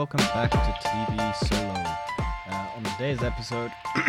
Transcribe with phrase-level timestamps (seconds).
[0.00, 1.84] welcome back to TB Solo.
[2.48, 3.70] Uh, on today's episode,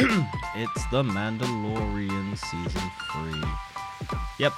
[0.56, 3.44] it's The Mandalorian Season 3.
[4.40, 4.54] Yep,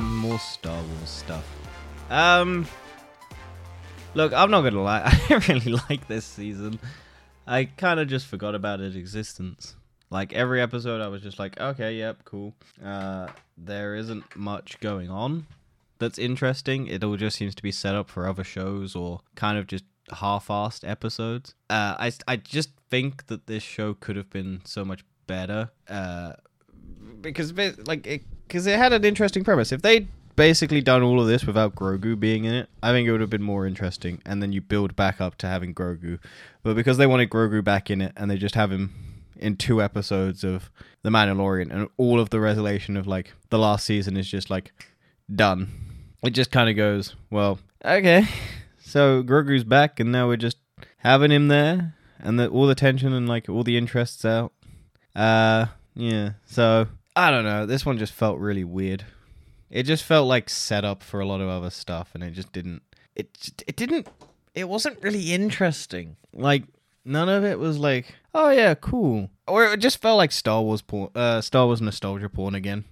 [0.00, 1.44] more Star Wars stuff.
[2.10, 2.64] Um,
[4.14, 6.78] look, I'm not gonna lie, I really like this season.
[7.44, 9.74] I kind of just forgot about its existence.
[10.10, 12.54] Like every episode, I was just like, okay, yep, cool.
[12.84, 13.26] Uh,
[13.58, 15.44] there isn't much going on
[15.98, 16.86] that's interesting.
[16.86, 19.84] It all just seems to be set up for other shows or kind of just
[20.12, 21.54] half-assed episodes.
[21.68, 25.70] Uh, I I just think that this show could have been so much better.
[25.88, 26.32] Uh,
[27.20, 29.72] because ba- like it because it had an interesting premise.
[29.72, 33.12] If they'd basically done all of this without Grogu being in it, I think it
[33.12, 34.20] would have been more interesting.
[34.24, 36.18] And then you build back up to having Grogu,
[36.62, 38.94] but because they wanted Grogu back in it, and they just have him
[39.36, 40.70] in two episodes of
[41.02, 44.72] The Mandalorian, and all of the resolution of like the last season is just like
[45.34, 45.85] done.
[46.26, 48.26] It just kind of goes, well, okay,
[48.78, 50.58] so Grogu's back, and now we're just
[50.98, 54.52] having him there, and the, all the tension and like all the interests out.
[55.14, 56.32] Uh, yeah.
[56.44, 57.66] So I don't know.
[57.66, 59.04] This one just felt really weird.
[59.70, 62.52] It just felt like set up for a lot of other stuff, and it just
[62.52, 62.82] didn't.
[63.14, 64.08] It it didn't.
[64.54, 66.16] It wasn't really interesting.
[66.32, 66.64] Like
[67.04, 69.30] none of it was like, oh yeah, cool.
[69.48, 72.84] Or it just felt like Star Wars porn, uh, Star Wars nostalgia porn again.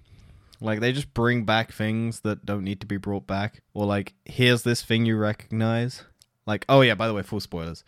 [0.61, 4.13] Like they just bring back things that don't need to be brought back, or like
[4.25, 6.03] here's this thing you recognize.
[6.45, 7.83] Like oh yeah, by the way, full spoilers.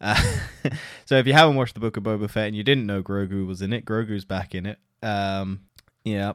[0.00, 0.20] Uh,
[1.04, 3.46] so if you haven't watched the Book of Boba Fett and you didn't know Grogu
[3.46, 4.78] was in it, Grogu's back in it.
[5.02, 5.60] Um,
[6.04, 6.32] yeah,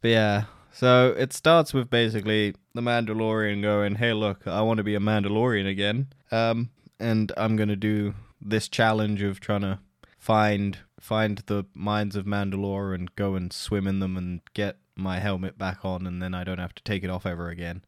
[0.00, 0.44] but yeah.
[0.72, 5.00] So it starts with basically the Mandalorian going, "Hey, look, I want to be a
[5.00, 9.78] Mandalorian again." Um, and I'm gonna do this challenge of trying to
[10.18, 15.18] find find the mines of Mandalore and go and swim in them and get my
[15.18, 17.84] helmet back on, and then I don't have to take it off ever again,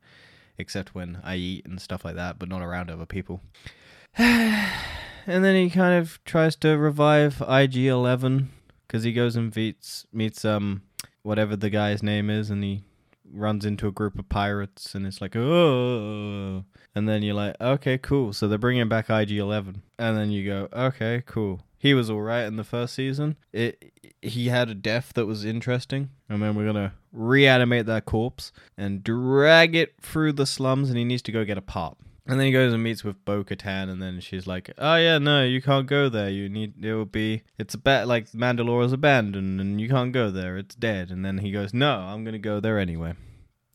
[0.58, 3.42] except when I eat and stuff like that, but not around other people.
[4.19, 4.72] and
[5.26, 8.50] then he kind of tries to revive IG Eleven
[8.86, 10.82] because he goes and meets meets um
[11.22, 12.84] whatever the guy's name is, and he
[13.32, 16.64] runs into a group of pirates, and it's like oh,
[16.94, 18.32] and then you're like okay, cool.
[18.32, 21.60] So they're bringing back IG Eleven, and then you go okay, cool.
[21.78, 23.37] He was all right in the first season.
[23.53, 23.92] It
[24.22, 29.04] he had a death that was interesting, and then we're gonna reanimate that corpse and
[29.04, 31.98] drag it through the slums, and he needs to go get a pop.
[32.28, 35.19] And then he goes and meets with Bo Katan, and then she's like, "Oh yeah,
[35.19, 36.28] no, you can't go there.
[36.28, 40.12] You need it will be it's a bet like Mandalore is abandoned, and you can't
[40.12, 40.56] go there.
[40.56, 43.14] It's dead." And then he goes, "No, I'm gonna go there anyway."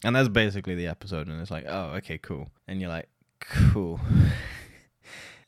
[0.04, 3.08] And that's basically the episode, and it's like, "Oh, okay, cool." And you're like,
[3.40, 4.02] "Cool."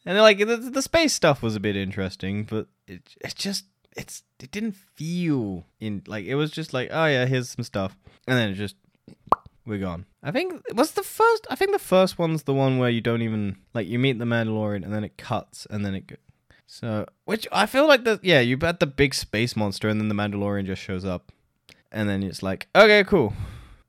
[0.06, 3.66] And like the, the space stuff was a bit interesting, but it it just
[3.96, 7.98] it's it didn't feel in like it was just like, "Oh yeah, here's some stuff,"
[8.28, 8.76] and then it just
[9.66, 10.06] we're gone.
[10.22, 11.48] I think was the first.
[11.50, 14.26] I think the first one's the one where you don't even like you meet the
[14.26, 16.20] Mandalorian and then it cuts and then it.
[16.68, 20.10] So which I feel like the yeah you bet the big space monster and then
[20.10, 21.32] the Mandalorian just shows up,
[21.92, 23.34] and then it's like okay cool,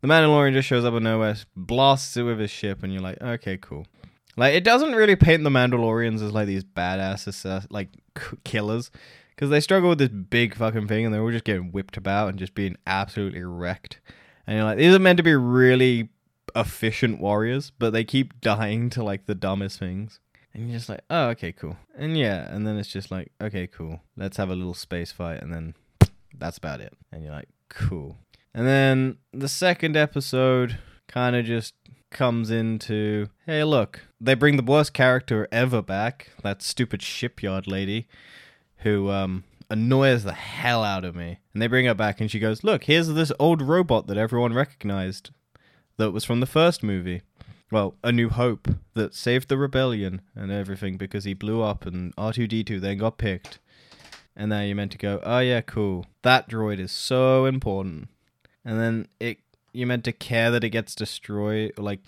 [0.00, 3.02] the Mandalorian just shows up out of nowhere, blasts it with his ship, and you're
[3.02, 3.86] like okay cool.
[4.36, 7.88] Like it doesn't really paint the Mandalorians as like these badass like
[8.44, 8.90] killers
[9.34, 12.28] because they struggle with this big fucking thing and they're all just getting whipped about
[12.28, 14.00] and just being absolutely wrecked.
[14.46, 16.10] And you're like, these are meant to be really
[16.54, 20.20] efficient warriors, but they keep dying to like the dumbest things.
[20.52, 21.76] And you're just like, oh, okay, cool.
[21.96, 24.00] And yeah, and then it's just like, okay, cool.
[24.16, 25.74] Let's have a little space fight, and then
[26.38, 26.92] that's about it.
[27.10, 28.18] And you're like, cool.
[28.54, 30.78] And then the second episode
[31.08, 31.74] kind of just
[32.14, 38.08] comes into, hey, look, they bring the worst character ever back, that stupid shipyard lady,
[38.78, 41.38] who um annoys the hell out of me.
[41.52, 44.54] And they bring her back and she goes, Look, here's this old robot that everyone
[44.54, 45.30] recognized
[45.96, 47.22] that was from the first movie.
[47.70, 52.14] Well, A New Hope that saved the rebellion and everything because he blew up and
[52.16, 53.58] R2D2 then got picked.
[54.36, 56.06] And now you're meant to go, Oh yeah, cool.
[56.22, 58.08] That droid is so important.
[58.64, 59.38] And then it
[59.74, 62.00] you're meant to care that it gets destroyed like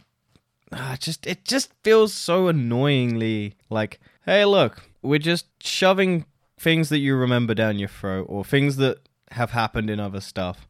[0.73, 6.25] ah, just it just feels so annoyingly like, hey look, we're just shoving
[6.59, 10.67] things that you remember down your throat or things that have happened in other stuff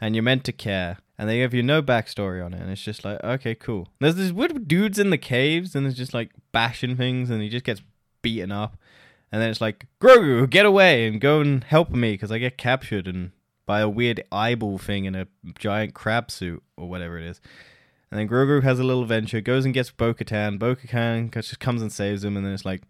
[0.00, 2.82] and you're meant to care and they give you no backstory on it and it's
[2.82, 3.88] just like okay cool.
[4.00, 7.48] There's these weird dudes in the caves and it's just like bashing things and he
[7.48, 7.82] just gets
[8.22, 8.76] beaten up
[9.32, 12.58] and then it's like grogu get away and go and help me because i get
[12.58, 13.32] captured and
[13.70, 17.40] by a weird eyeball thing in a giant crab suit or whatever it is.
[18.10, 20.58] And then grogu has a little adventure, goes and gets bo-katan.
[20.58, 22.82] Bo-katan just comes and saves him and then it's like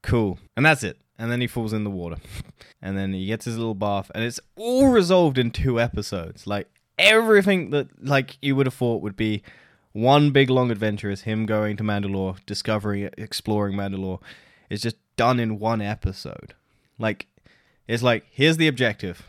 [0.00, 0.38] cool.
[0.56, 1.00] And that's it.
[1.18, 2.18] And then he falls in the water.
[2.80, 6.46] And then he gets his little bath and it's all resolved in two episodes.
[6.46, 9.42] Like everything that like you would have thought would be
[9.90, 14.20] one big long adventure is him going to mandalore discovering exploring mandalore.
[14.70, 16.54] Is just done in one episode.
[16.96, 17.26] Like,
[17.88, 19.26] it's like, here's the objective.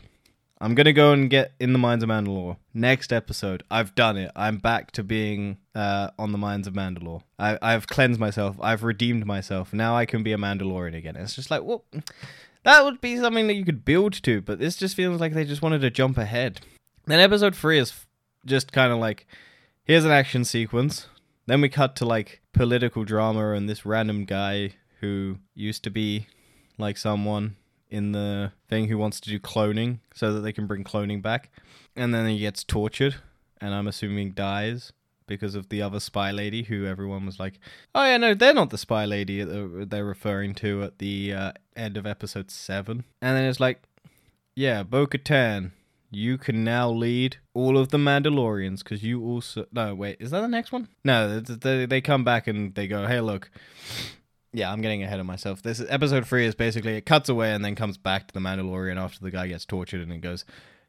[0.62, 2.58] I'm gonna go and get in the Mines of Mandalore.
[2.74, 4.30] Next episode, I've done it.
[4.36, 7.22] I'm back to being uh, on the Mines of Mandalore.
[7.38, 8.56] I, I've cleansed myself.
[8.60, 9.72] I've redeemed myself.
[9.72, 11.16] Now I can be a Mandalorian again.
[11.16, 11.84] It's just like, well,
[12.64, 15.46] that would be something that you could build to, but this just feels like they
[15.46, 16.60] just wanted to jump ahead.
[17.06, 18.04] Then episode three is
[18.44, 19.26] just kind of like,
[19.84, 21.06] here's an action sequence.
[21.46, 26.26] Then we cut to like political drama and this random guy who used to be
[26.76, 27.56] like someone
[27.90, 31.50] in the thing who wants to do cloning so that they can bring cloning back.
[31.96, 33.16] And then he gets tortured
[33.60, 34.92] and I'm assuming dies
[35.26, 37.60] because of the other spy lady who everyone was like,
[37.94, 41.96] oh yeah, no, they're not the spy lady they're referring to at the uh, end
[41.96, 43.04] of episode 7.
[43.22, 43.82] And then it's like,
[44.56, 45.70] yeah, Bo Katan,
[46.10, 49.66] you can now lead all of the Mandalorians because you also.
[49.72, 50.88] No, wait, is that the next one?
[51.04, 53.50] No, they, they come back and they go, hey, look.
[54.52, 55.62] Yeah, I'm getting ahead of myself.
[55.62, 58.40] This is, episode three is basically it cuts away and then comes back to the
[58.40, 60.44] Mandalorian after the guy gets tortured and it goes,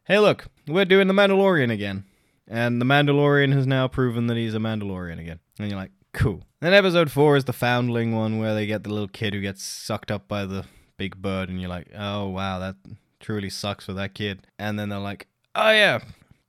[0.05, 2.05] "Hey, look, we're doing the Mandalorian again,"
[2.47, 5.39] and the Mandalorian has now proven that he's a Mandalorian again.
[5.59, 6.41] And you're like, cool.
[6.59, 9.63] Then episode four is the foundling one where they get the little kid who gets
[9.63, 10.65] sucked up by the
[10.97, 12.75] big bird, and you're like, oh wow, that
[13.19, 14.47] truly sucks for that kid.
[14.57, 15.99] And then they're like, oh yeah,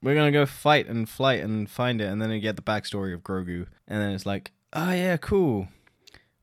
[0.03, 3.13] we're gonna go fight and flight and find it, and then you get the backstory
[3.13, 5.69] of Grogu, and then it's like, oh yeah, cool.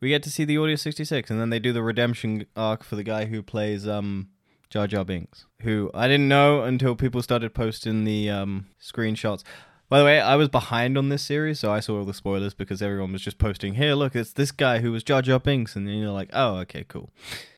[0.02, 2.96] We get to see the Order 66, and then they do the redemption arc for
[2.96, 4.30] the guy who plays um
[4.70, 9.44] Jar Jar Binks, who I didn't know until people started posting the um screenshots.
[9.90, 12.54] By the way, I was behind on this series, so I saw all the spoilers
[12.54, 15.76] because everyone was just posting, "Here, look, it's this guy who was Jar Jar Binks,"
[15.76, 17.10] and then you're like, "Oh, okay, cool."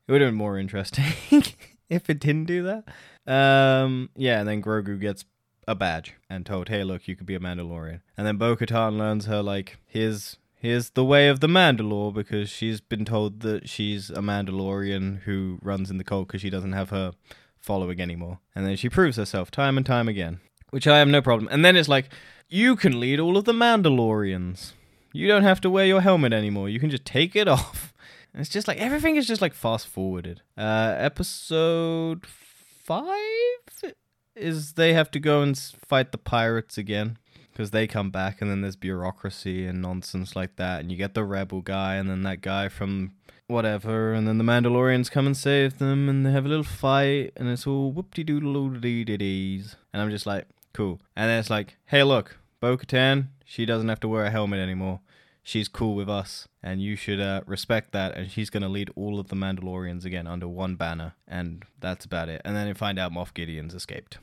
[0.07, 1.05] It would have been more interesting
[1.89, 2.85] if it didn't do that.
[3.31, 5.25] Um, yeah, and then Grogu gets
[5.67, 9.25] a badge and told, "Hey, look, you could be a Mandalorian." And then Bo-Katan learns
[9.25, 14.11] her like here's here's the way of the Mandalore because she's been told that she's
[14.11, 17.13] a Mandalorian who runs in the cult because she doesn't have her
[17.59, 18.39] following anymore.
[18.55, 21.49] And then she proves herself time and time again, which I have no problem.
[21.51, 22.09] And then it's like
[22.47, 24.73] you can lead all of the Mandalorians.
[25.13, 26.69] You don't have to wear your helmet anymore.
[26.69, 27.91] You can just take it off.
[28.31, 30.41] And it's just like everything is just like fast forwarded.
[30.55, 33.95] Uh, episode five
[34.35, 37.17] is they have to go and fight the pirates again
[37.61, 41.13] because they come back, and then there's bureaucracy and nonsense like that, and you get
[41.13, 43.11] the rebel guy, and then that guy from
[43.45, 47.33] whatever, and then the Mandalorians come and save them, and they have a little fight,
[47.35, 50.99] and it's all whoop de doodle dee dee dees, and I'm just like, cool.
[51.15, 54.59] And then it's like, hey, look, Bo Katan, she doesn't have to wear a helmet
[54.59, 55.01] anymore.
[55.43, 58.17] She's cool with us, and you should uh, respect that.
[58.17, 62.05] And she's going to lead all of the Mandalorians again under one banner, and that's
[62.05, 62.41] about it.
[62.43, 64.17] And then you find out Moff Gideon's escaped.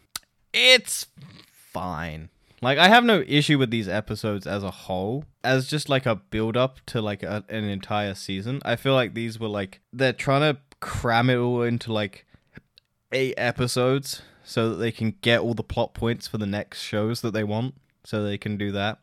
[0.53, 1.07] It's
[1.53, 2.31] fine.
[2.61, 6.17] Like I have no issue with these episodes as a whole, as just like a
[6.17, 8.61] build up to like a, an entire season.
[8.65, 12.27] I feel like these were like they're trying to cram it all into like
[13.13, 17.21] eight episodes so that they can get all the plot points for the next shows
[17.21, 17.75] that they want,
[18.05, 18.99] so they can do that.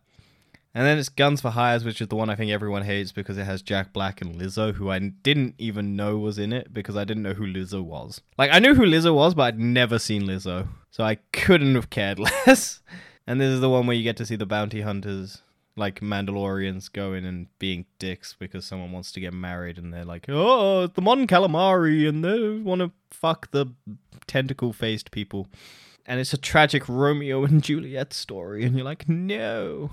[0.76, 3.38] And then it's Guns for Hires, which is the one I think everyone hates because
[3.38, 6.98] it has Jack Black and Lizzo, who I didn't even know was in it because
[6.98, 8.20] I didn't know who Lizzo was.
[8.38, 10.68] Like, I knew who Lizzo was, but I'd never seen Lizzo.
[10.92, 12.82] So I couldn't have cared less.
[13.28, 15.42] And this is the one where you get to see the bounty hunters,
[15.76, 20.26] like Mandalorians, going and being dicks because someone wants to get married and they're like,
[20.30, 23.68] oh, it's the Mon Calamari, and they want to fuck the
[24.28, 25.48] tentacle faced people.
[26.06, 29.90] And it's a tragic Romeo and Juliet story, and you're like, no.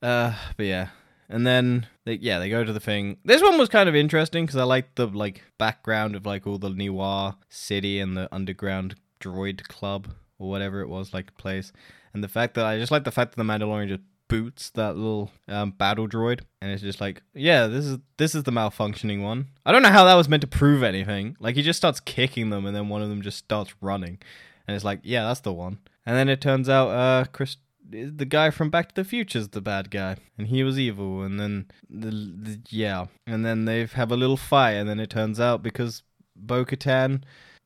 [0.00, 0.88] Uh, but yeah.
[1.28, 3.18] And then they, yeah, they go to the thing.
[3.24, 6.58] This one was kind of interesting because I liked the like background of like all
[6.58, 10.08] the Niwa city and the underground droid club
[10.38, 11.72] or whatever it was like place,
[12.14, 14.96] and the fact that I just like the fact that the Mandalorian just boots that
[14.96, 19.22] little um, battle droid, and it's just like, yeah, this is this is the malfunctioning
[19.22, 19.48] one.
[19.66, 21.36] I don't know how that was meant to prove anything.
[21.38, 24.18] Like he just starts kicking them, and then one of them just starts running,
[24.66, 25.78] and it's like, yeah, that's the one.
[26.04, 27.56] And then it turns out, uh, Chris
[27.92, 31.22] the guy from Back to the Future's the bad guy, and he was evil.
[31.22, 35.10] And then, the, the yeah, and then they have a little fight, and then it
[35.10, 36.02] turns out because
[36.34, 37.22] Bo-Katan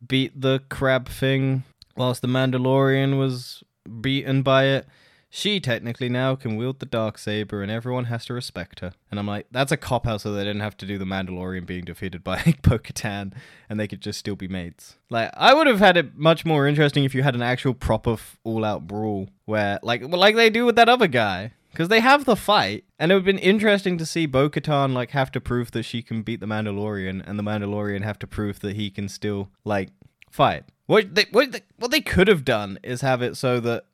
[0.06, 1.64] beat the crab thing,
[1.96, 3.62] whilst the Mandalorian was
[4.00, 4.86] beaten by it.
[5.28, 8.92] She technically now can wield the dark saber, and everyone has to respect her.
[9.10, 11.66] And I'm like, that's a cop out, so they didn't have to do the Mandalorian
[11.66, 13.32] being defeated by Bo-Katan,
[13.68, 14.96] and they could just still be mates.
[15.10, 18.16] Like, I would have had it much more interesting if you had an actual proper
[18.44, 21.52] all-out brawl, where like, like they do with that other guy.
[21.70, 24.94] Because they have the fight, and it would have been interesting to see Bo Katan
[24.94, 28.26] like have to prove that she can beat the Mandalorian, and the Mandalorian have to
[28.26, 29.90] prove that he can still like
[30.36, 30.64] fight.
[30.86, 33.84] What they what they, what they could have done is have it so that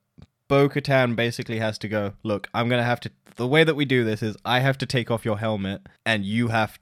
[0.49, 2.12] Bo Katan basically has to go.
[2.22, 3.11] Look, I'm gonna have to.
[3.37, 6.25] The way that we do this is I have to take off your helmet, and
[6.25, 6.78] you have.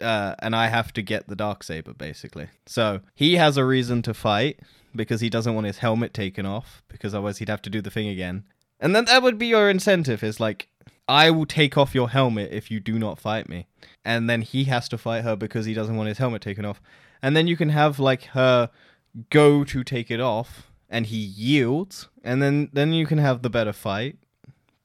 [0.00, 2.48] uh, and I have to get the dark saber basically.
[2.66, 4.60] So he has a reason to fight
[4.96, 7.90] because he doesn't want his helmet taken off because otherwise he'd have to do the
[7.90, 8.44] thing again.
[8.80, 10.68] And then that would be your incentive is like
[11.06, 13.66] I will take off your helmet if you do not fight me.
[14.04, 16.80] And then he has to fight her because he doesn't want his helmet taken off.
[17.22, 18.70] And then you can have like her
[19.30, 23.50] go to take it off and he yields and then then you can have the
[23.50, 24.16] better fight.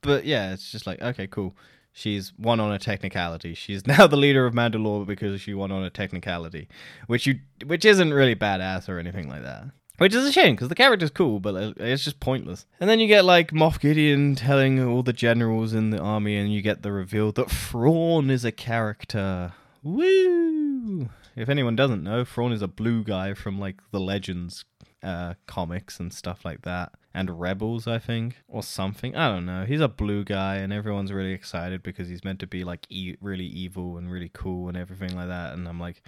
[0.01, 1.55] But yeah, it's just like okay, cool.
[1.91, 3.53] She's won on a technicality.
[3.53, 6.67] She's now the leader of Mandalore because she won on a technicality,
[7.07, 9.65] which you which isn't really badass or anything like that.
[9.97, 12.65] Which is a shame because the character's cool, but uh, it's just pointless.
[12.81, 16.53] And then you get like Moff Gideon telling all the generals in the army, and
[16.53, 19.53] you get the reveal that Thrawn is a character.
[19.85, 21.09] Woo!
[21.35, 24.65] If anyone doesn't know, Thrawn is a blue guy from like the Legends
[25.03, 29.15] uh, comics and stuff like that, and Rebels, I think, or something.
[29.15, 29.63] I don't know.
[29.63, 33.15] He's a blue guy, and everyone's really excited because he's meant to be like e-
[33.21, 35.53] really evil and really cool and everything like that.
[35.53, 36.01] And I'm like,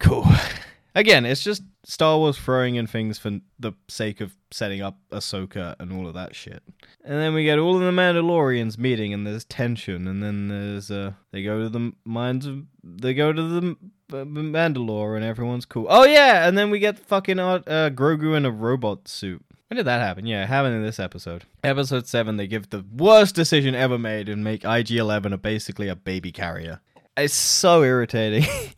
[0.00, 0.26] cool.
[0.98, 5.76] Again, it's just Star Wars throwing in things for the sake of setting up Ahsoka
[5.78, 6.60] and all of that shit.
[7.04, 10.08] And then we get all of the Mandalorians meeting, and there's tension.
[10.08, 13.76] And then there's uh, they go to the mines of they go to the
[14.12, 15.86] uh, Mandalore, and everyone's cool.
[15.88, 19.44] Oh yeah, and then we get fucking uh, uh, Grogu in a robot suit.
[19.68, 20.26] When did that happen?
[20.26, 21.44] Yeah, it happened in this episode.
[21.62, 25.86] Episode 7, they give the worst decision ever made and make IG 11 a basically
[25.88, 26.80] a baby carrier.
[27.16, 28.46] It's so irritating.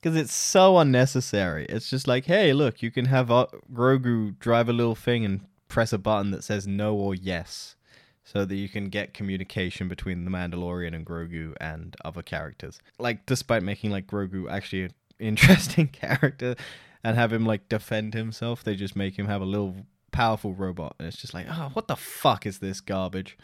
[0.00, 1.66] because it's so unnecessary.
[1.68, 5.40] It's just like, hey, look, you can have uh, Grogu drive a little thing and
[5.68, 7.76] press a button that says no or yes,
[8.24, 12.78] so that you can get communication between the Mandalorian and Grogu and other characters.
[12.98, 16.56] Like, despite making like Grogu actually an interesting character
[17.04, 19.76] and have him like defend himself, they just make him have a little
[20.12, 23.36] powerful robot, and it's just like, oh, what the fuck is this garbage?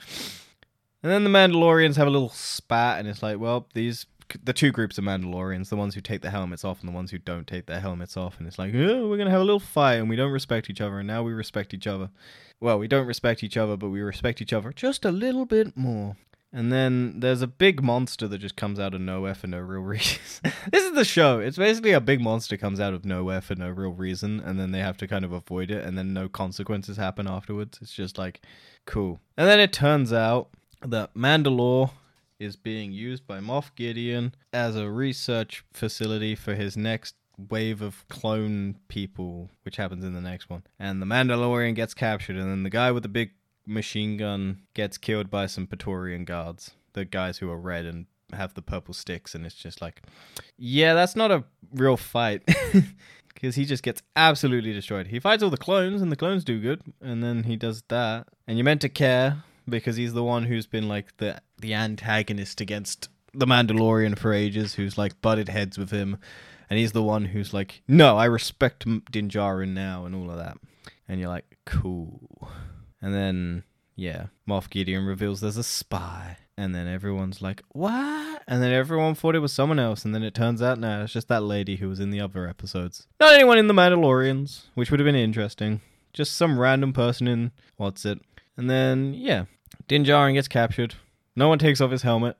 [1.02, 4.06] And then the Mandalorians have a little spat, and it's like, well, these
[4.42, 7.10] the two groups of Mandalorians, the ones who take their helmets off and the ones
[7.10, 9.60] who don't take their helmets off, and it's like, oh, we're gonna have a little
[9.60, 12.10] fight, and we don't respect each other, and now we respect each other.
[12.60, 15.76] Well, we don't respect each other, but we respect each other just a little bit
[15.76, 16.16] more.
[16.52, 19.80] And then there's a big monster that just comes out of nowhere for no real
[19.82, 20.52] reason.
[20.72, 21.38] this is the show.
[21.38, 24.72] It's basically a big monster comes out of nowhere for no real reason, and then
[24.72, 27.78] they have to kind of avoid it, and then no consequences happen afterwards.
[27.82, 28.40] It's just like,
[28.86, 29.20] cool.
[29.36, 30.48] And then it turns out
[30.82, 31.90] that Mandalore
[32.38, 37.14] is being used by Moff Gideon as a research facility for his next
[37.50, 40.62] wave of clone people, which happens in the next one.
[40.78, 43.32] And the Mandalorian gets captured, and then the guy with the big
[43.66, 48.54] machine gun gets killed by some Praetorian guards, the guys who are red and have
[48.54, 50.02] the purple sticks, and it's just like,
[50.56, 52.42] yeah, that's not a real fight.
[53.34, 55.08] Because he just gets absolutely destroyed.
[55.08, 58.28] He fights all the clones, and the clones do good, and then he does that.
[58.46, 62.60] And you're meant to care because he's the one who's been like the the antagonist
[62.60, 66.18] against the Mandalorian for ages, who's like butted heads with him,
[66.70, 70.38] and he's the one who's like, "No, I respect Din Djarin now," and all of
[70.38, 70.58] that.
[71.08, 72.48] And you're like, "Cool."
[73.00, 78.62] And then yeah, Moff Gideon reveals there's a spy, and then everyone's like, "What?" And
[78.62, 81.28] then everyone thought it was someone else, and then it turns out no, it's just
[81.28, 83.06] that lady who was in the other episodes.
[83.20, 85.80] Not anyone in the Mandalorians, which would have been interesting.
[86.12, 88.20] Just some random person in what's it.
[88.56, 89.44] And then yeah,
[89.88, 90.94] Din Djarin gets captured.
[91.34, 92.36] No one takes off his helmet.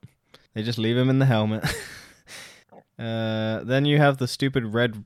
[0.54, 1.64] They just leave him in the helmet.
[2.98, 5.04] uh, then you have the stupid red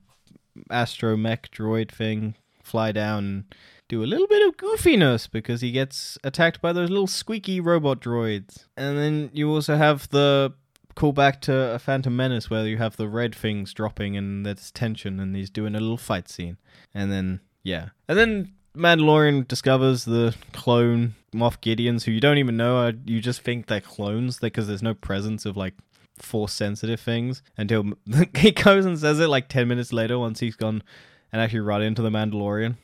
[0.69, 3.55] astromech droid thing fly down and
[3.89, 7.99] do a little bit of goofiness because he gets attacked by those little squeaky robot
[7.99, 8.65] droids.
[8.77, 10.53] And then you also have the
[10.95, 15.19] callback to a Phantom Menace where you have the red things dropping and there's tension
[15.19, 16.57] and he's doing a little fight scene.
[16.93, 17.89] And then, yeah.
[18.07, 22.77] And then Mandalorian discovers the clone Moff Gideons, who you don't even know.
[22.77, 25.73] Uh, you just think they're clones because there's no presence of like
[26.19, 27.93] force sensitive things until
[28.35, 30.83] he goes and says it like 10 minutes later once he's gone
[31.31, 32.75] and actually run into the Mandalorian.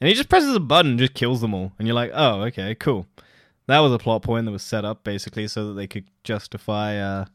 [0.00, 1.72] And he just presses a button and just kills them all.
[1.78, 3.06] And you're like, oh, okay, cool.
[3.68, 6.96] That was a plot point that was set up basically so that they could justify
[6.96, 7.26] uh,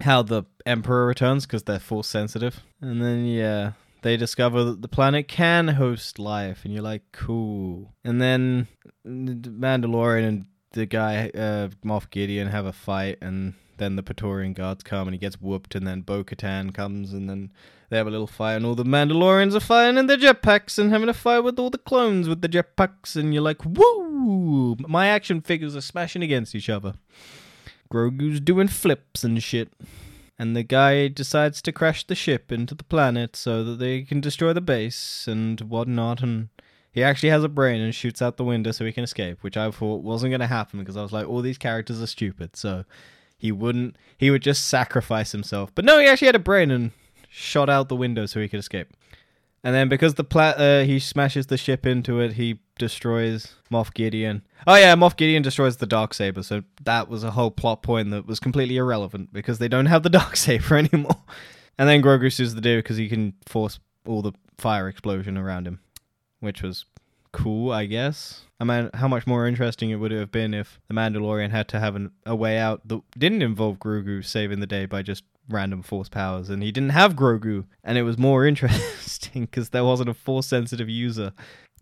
[0.00, 2.60] how the Emperor returns because they're force sensitive.
[2.80, 3.72] And then, yeah,
[4.02, 7.94] they discover that the planet can host life, and you're like, cool.
[8.04, 8.68] And then
[9.06, 14.82] Mandalorian and the guy, uh, Moff Gideon, have a fight, and then the Praetorian guards
[14.82, 17.52] come, and he gets whooped, and then Bo Katan comes, and then
[17.90, 20.90] they have a little fight, and all the Mandalorians are fighting in their jetpacks and
[20.90, 24.76] having a fight with all the clones with the jetpacks, and you're like, woo!
[24.80, 26.94] My action figures are smashing against each other.
[27.92, 29.72] Grogu's doing flips and shit
[30.42, 34.20] and the guy decides to crash the ship into the planet so that they can
[34.20, 36.20] destroy the base and whatnot.
[36.20, 36.48] And
[36.90, 39.56] he actually has a brain and shoots out the window so he can escape, which
[39.56, 42.56] I thought wasn't going to happen because I was like, all these characters are stupid.
[42.56, 42.84] So
[43.38, 43.94] he wouldn't.
[44.18, 45.72] He would just sacrifice himself.
[45.76, 46.90] But no, he actually had a brain and
[47.30, 48.88] shot out the window so he could escape.
[49.62, 53.94] And then because the pla- uh, he smashes the ship into it, he destroys Moff
[53.94, 54.42] Gideon.
[54.66, 56.42] Oh yeah, Moff Gideon destroys the dark saber.
[56.42, 60.02] So that was a whole plot point that was completely irrelevant because they don't have
[60.02, 61.22] the dark saber anymore.
[61.78, 65.68] And then Grogu sees the deer because he can force all the fire explosion around
[65.68, 65.78] him,
[66.40, 66.84] which was
[67.32, 68.42] cool, I guess.
[68.58, 71.78] I mean, how much more interesting it would have been if the Mandalorian had to
[71.80, 75.82] have an, a way out that didn't involve Grogu saving the day by just random
[75.82, 80.10] force powers, and he didn't have Grogu, and it was more interesting because there wasn't
[80.10, 81.32] a force sensitive user.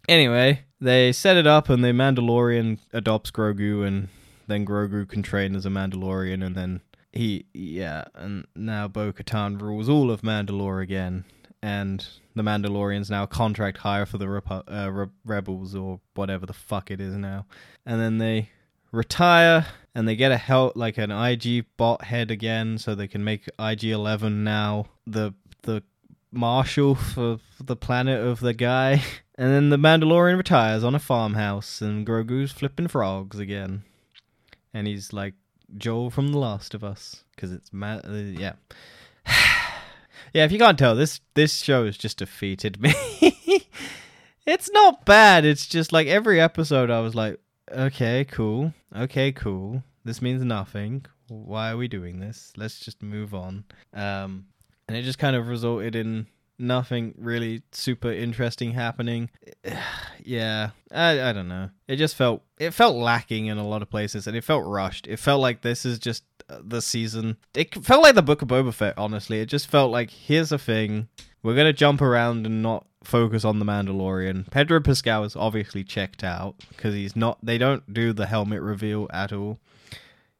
[0.08, 4.08] Anyway, they set it up, and the Mandalorian adopts Grogu, and
[4.46, 6.80] then Grogu can train as a Mandalorian, and then
[7.12, 11.24] he, yeah, and now Bo Katan rules all of Mandalore again,
[11.62, 16.90] and the Mandalorians now contract hire for the uh, Re- rebels or whatever the fuck
[16.90, 17.46] it is now,
[17.84, 18.50] and then they
[18.92, 23.24] retire and they get a help like an IG bot head again, so they can
[23.24, 24.86] make IG Eleven now.
[25.06, 25.82] The the
[26.32, 29.02] marshal for the planet of the guy.
[29.40, 33.84] And then the Mandalorian retires on a farmhouse, and Grogu's flipping frogs again,
[34.74, 35.32] and he's like
[35.78, 38.52] Joel from The Last of Us because it's ma- uh, yeah.
[40.34, 42.92] yeah, if you can't tell, this this show has just defeated me.
[44.46, 45.46] it's not bad.
[45.46, 47.40] It's just like every episode, I was like,
[47.72, 49.82] okay, cool, okay, cool.
[50.04, 51.06] This means nothing.
[51.28, 52.52] Why are we doing this?
[52.58, 53.64] Let's just move on.
[53.94, 54.48] Um,
[54.90, 56.26] and it just kind of resulted in
[56.58, 59.30] nothing really super interesting happening.
[60.24, 61.70] yeah, I I don't know.
[61.86, 65.06] It just felt it felt lacking in a lot of places, and it felt rushed.
[65.06, 67.36] It felt like this is just uh, the season.
[67.54, 68.94] It felt like the Book of Boba Fett.
[68.98, 71.06] Honestly, it just felt like here's a thing.
[71.44, 74.50] We're gonna jump around and not focus on the Mandalorian.
[74.50, 77.38] Pedro Pascal is obviously checked out because he's not.
[77.44, 79.60] They don't do the helmet reveal at all,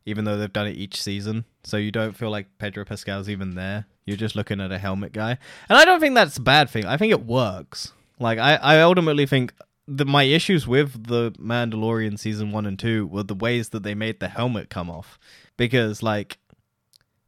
[0.07, 1.45] even though they've done it each season.
[1.63, 3.87] So you don't feel like Pedro Pascal's even there.
[4.11, 6.85] You're just looking at a helmet guy, and I don't think that's a bad thing.
[6.85, 7.93] I think it works.
[8.19, 9.55] Like I, I ultimately think
[9.87, 13.95] the my issues with the Mandalorian season one and two were the ways that they
[13.95, 15.17] made the helmet come off,
[15.57, 16.39] because like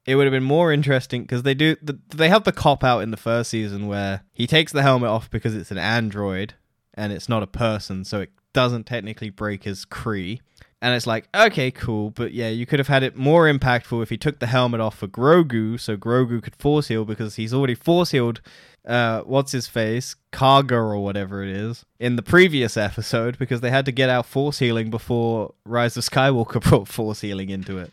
[0.06, 2.98] it would have been more interesting because they do the, they have the cop out
[2.98, 6.54] in the first season where he takes the helmet off because it's an android
[6.94, 10.40] and it's not a person, so it doesn't technically break his Creed.
[10.82, 14.10] And it's like, okay, cool, but yeah, you could have had it more impactful if
[14.10, 17.76] he took the helmet off for Grogu, so Grogu could force heal because he's already
[17.76, 18.40] force healed.
[18.84, 23.70] Uh, what's his face, Karga or whatever it is, in the previous episode because they
[23.70, 27.92] had to get out force healing before Rise of Skywalker brought force healing into it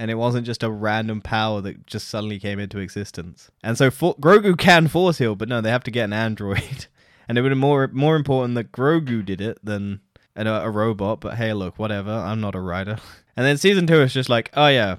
[0.00, 3.50] and it wasn't just a random power that just suddenly came into existence.
[3.62, 6.86] And so for- Grogu can force heal, but no, they have to get an android,
[7.28, 10.00] and it would be more more important that Grogu did it than
[10.48, 11.20] a, a robot.
[11.20, 12.10] But hey, look, whatever.
[12.10, 12.98] I'm not a writer.
[13.36, 14.96] And then season two is just like, oh yeah.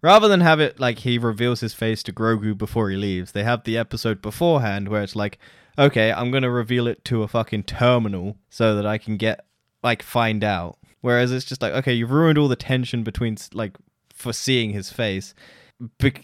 [0.00, 3.42] Rather than have it like he reveals his face to Grogu before he leaves, they
[3.42, 5.38] have the episode beforehand where it's like,
[5.78, 9.44] okay, I'm gonna reveal it to a fucking terminal so that I can get
[9.82, 10.78] like find out.
[11.00, 13.76] Whereas it's just like, okay, you've ruined all the tension between like
[14.14, 15.34] for seeing his face.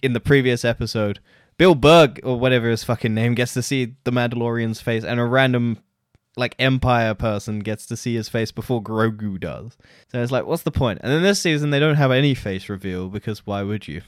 [0.03, 1.21] In the previous episode,
[1.59, 5.25] Bill Burr or whatever his fucking name gets to see the Mandalorian's face, and a
[5.25, 5.79] random
[6.37, 9.77] like Empire person gets to see his face before Grogu does.
[10.09, 11.01] So it's like, what's the point?
[11.03, 14.03] And then this season they don't have any face reveal because why would you?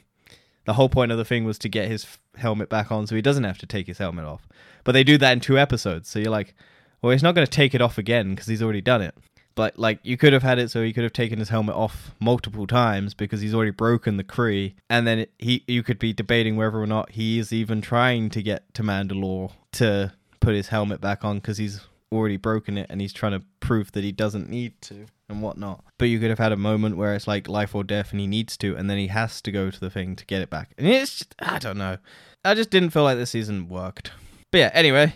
[0.64, 3.22] The whole point of the thing was to get his helmet back on so he
[3.22, 4.48] doesn't have to take his helmet off.
[4.82, 6.54] But they do that in two episodes, so you're like,
[7.00, 9.14] well, he's not going to take it off again because he's already done it.
[9.54, 12.14] But like you could have had it so he could have taken his helmet off
[12.20, 16.56] multiple times because he's already broken the Creed, and then he you could be debating
[16.56, 21.00] whether or not he is even trying to get to Mandalore to put his helmet
[21.00, 21.80] back on because he's
[22.16, 25.84] already broken it and he's trying to prove that he doesn't need to and whatnot.
[25.98, 28.26] But you could have had a moment where it's like life or death and he
[28.26, 30.72] needs to, and then he has to go to the thing to get it back.
[30.78, 31.98] And it's just, I don't know.
[32.44, 34.12] I just didn't feel like this season worked.
[34.52, 35.14] But yeah, anyway,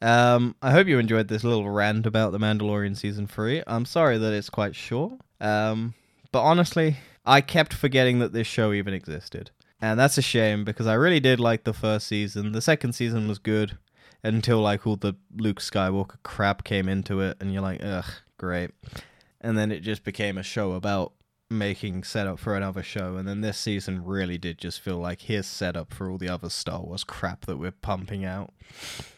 [0.00, 3.62] um, I hope you enjoyed this little rant about the Mandalorian season three.
[3.66, 5.14] I'm sorry that it's quite short.
[5.40, 5.94] Um,
[6.32, 9.50] but honestly, I kept forgetting that this show even existed.
[9.80, 12.52] And that's a shame because I really did like the first season.
[12.52, 13.76] The second season was good
[14.26, 18.70] until like all the Luke Skywalker crap came into it and you're like, ugh, great.
[19.40, 21.12] And then it just became a show about
[21.48, 23.16] making setup for another show.
[23.16, 26.50] And then this season really did just feel like here's setup for all the other
[26.50, 28.52] Star Wars crap that we're pumping out.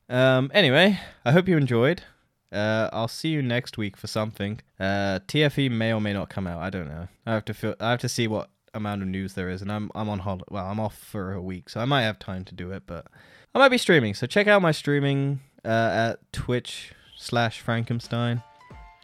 [0.08, 2.02] Um, anyway, I hope you enjoyed.
[2.50, 4.60] Uh, I'll see you next week for something.
[4.80, 6.60] Uh, TFE may or may not come out.
[6.60, 7.08] I don't know.
[7.26, 7.74] I have to feel.
[7.78, 10.44] I have to see what amount of news there is, and I'm I'm on holiday.
[10.50, 13.06] Well, I'm off for a week, so I might have time to do it, but
[13.54, 14.14] I might be streaming.
[14.14, 15.68] So check out my streaming uh,
[16.12, 18.42] at Twitch slash Frankcomstein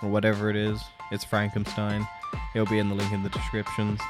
[0.03, 0.81] or whatever it is.
[1.11, 2.07] It's Frankcomstein.
[2.55, 4.01] It'll be in the link in the descriptions.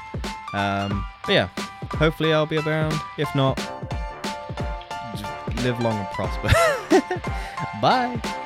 [0.53, 1.49] Um, but yeah,
[1.91, 2.95] hopefully I'll be around.
[3.17, 3.57] If not,
[5.63, 6.51] live long and prosper.
[7.81, 8.43] Bye.